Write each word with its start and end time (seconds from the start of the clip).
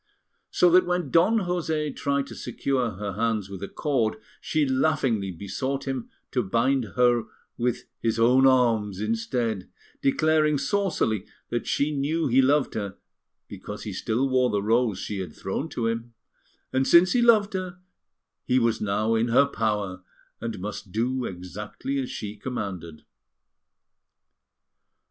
So 0.49 0.71
that 0.71 0.87
when 0.87 1.11
Don 1.11 1.37
José 1.41 1.95
tried 1.95 2.25
to 2.25 2.35
secure 2.35 2.93
her 2.93 3.13
hands 3.13 3.51
with 3.51 3.61
a 3.61 3.67
cord, 3.67 4.15
she 4.41 4.65
laughingly 4.65 5.29
besought 5.29 5.87
him 5.87 6.09
to 6.31 6.41
bind 6.41 6.93
her 6.95 7.25
with 7.55 7.83
his 7.99 8.17
own 8.17 8.47
arms 8.47 8.99
instead, 8.99 9.69
declaring 10.01 10.57
saucily 10.57 11.27
that 11.49 11.67
she 11.67 11.91
knew 11.95 12.25
he 12.25 12.41
loved 12.41 12.73
her 12.73 12.97
because 13.47 13.83
he 13.83 13.93
still 13.93 14.27
wore 14.27 14.49
the 14.49 14.63
rose 14.63 14.97
she 14.97 15.19
had 15.19 15.35
thrown 15.35 15.69
to 15.69 15.85
him, 15.85 16.15
and 16.73 16.87
since 16.87 17.11
he 17.11 17.21
loved 17.21 17.53
her 17.53 17.77
he 18.43 18.57
was 18.57 18.81
now 18.81 19.13
in 19.13 19.27
her 19.27 19.45
power, 19.45 20.01
and 20.39 20.57
must 20.59 20.91
do 20.91 21.25
exactly 21.25 21.99
as 21.99 22.09
she 22.09 22.35
commanded. 22.35 23.03